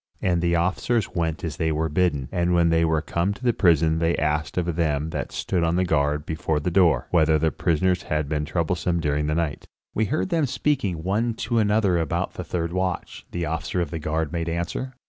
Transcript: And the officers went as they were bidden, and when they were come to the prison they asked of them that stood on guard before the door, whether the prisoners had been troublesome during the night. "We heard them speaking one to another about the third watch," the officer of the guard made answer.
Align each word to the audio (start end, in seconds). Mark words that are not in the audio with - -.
And 0.19 0.41
the 0.41 0.55
officers 0.55 1.13
went 1.13 1.43
as 1.43 1.57
they 1.57 1.71
were 1.71 1.87
bidden, 1.87 2.27
and 2.31 2.55
when 2.55 2.69
they 2.69 2.83
were 2.83 3.03
come 3.03 3.35
to 3.35 3.43
the 3.43 3.53
prison 3.53 3.99
they 3.99 4.15
asked 4.17 4.57
of 4.57 4.75
them 4.75 5.11
that 5.11 5.31
stood 5.31 5.63
on 5.63 5.75
guard 5.83 6.25
before 6.25 6.59
the 6.59 6.71
door, 6.71 7.05
whether 7.11 7.37
the 7.37 7.51
prisoners 7.51 8.01
had 8.01 8.27
been 8.27 8.43
troublesome 8.43 8.99
during 8.99 9.27
the 9.27 9.35
night. 9.35 9.67
"We 9.93 10.05
heard 10.05 10.29
them 10.29 10.47
speaking 10.47 11.03
one 11.03 11.35
to 11.45 11.59
another 11.59 11.99
about 11.99 12.33
the 12.33 12.43
third 12.43 12.73
watch," 12.73 13.27
the 13.29 13.45
officer 13.45 13.79
of 13.79 13.91
the 13.91 13.99
guard 13.99 14.31
made 14.33 14.49
answer. 14.49 14.95